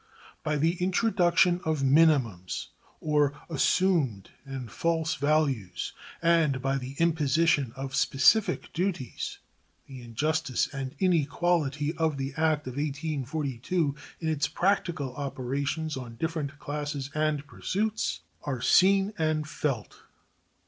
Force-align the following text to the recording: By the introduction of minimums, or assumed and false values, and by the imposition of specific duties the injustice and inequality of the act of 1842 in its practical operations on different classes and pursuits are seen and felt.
By 0.41 0.55
the 0.57 0.77
introduction 0.83 1.61
of 1.63 1.83
minimums, 1.83 2.69
or 2.99 3.39
assumed 3.51 4.31
and 4.45 4.71
false 4.71 5.13
values, 5.13 5.93
and 6.23 6.59
by 6.59 6.79
the 6.79 6.95
imposition 6.97 7.71
of 7.75 7.93
specific 7.93 8.73
duties 8.73 9.37
the 9.85 10.01
injustice 10.01 10.65
and 10.73 10.95
inequality 10.97 11.93
of 11.97 12.17
the 12.17 12.31
act 12.35 12.65
of 12.65 12.77
1842 12.77 13.93
in 14.19 14.27
its 14.27 14.47
practical 14.47 15.15
operations 15.17 15.95
on 15.95 16.15
different 16.15 16.57
classes 16.57 17.11
and 17.13 17.45
pursuits 17.45 18.21
are 18.41 18.59
seen 18.59 19.13
and 19.19 19.47
felt. 19.47 20.01